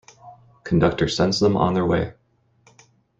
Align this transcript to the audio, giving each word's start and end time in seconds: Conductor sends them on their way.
Conductor 0.63 1.07
sends 1.07 1.39
them 1.39 1.55
on 1.55 1.75
their 1.75 1.85
way. 1.85 2.15